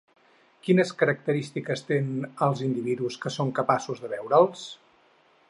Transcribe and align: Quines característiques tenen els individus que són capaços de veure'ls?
Quines 0.67 0.93
característiques 1.01 1.83
tenen 1.89 2.25
els 2.47 2.65
individus 2.69 3.19
que 3.27 3.35
són 3.37 3.53
capaços 3.61 4.03
de 4.07 4.13
veure'ls? 4.17 4.67